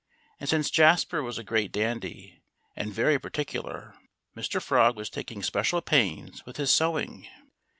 [0.39, 2.41] And since Jasper was a great dandy,
[2.75, 3.93] and very particular
[4.35, 4.59] Mr.
[4.59, 7.27] Frog was taking special pains with his sewing.